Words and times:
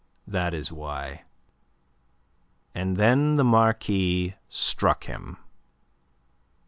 That 0.25 0.55
is 0.55 0.71
why." 0.71 1.25
And 2.73 2.97
then 2.97 3.35
the 3.35 3.43
Marquis 3.43 4.33
struck 4.49 5.03
him. 5.03 5.37